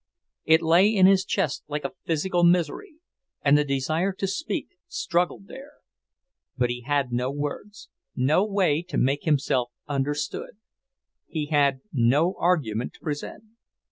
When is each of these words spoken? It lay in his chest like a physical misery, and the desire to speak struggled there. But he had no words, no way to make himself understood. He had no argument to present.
It 0.45 0.63
lay 0.63 0.87
in 0.91 1.05
his 1.05 1.23
chest 1.23 1.63
like 1.67 1.85
a 1.85 1.93
physical 2.05 2.43
misery, 2.43 2.95
and 3.43 3.55
the 3.55 3.63
desire 3.63 4.11
to 4.13 4.25
speak 4.25 4.69
struggled 4.87 5.45
there. 5.45 5.73
But 6.57 6.71
he 6.71 6.81
had 6.81 7.11
no 7.11 7.29
words, 7.29 7.87
no 8.15 8.43
way 8.43 8.81
to 8.89 8.97
make 8.97 9.25
himself 9.25 9.71
understood. 9.87 10.57
He 11.27 11.49
had 11.53 11.81
no 11.93 12.33
argument 12.39 12.93
to 12.95 12.99
present. 13.01 13.43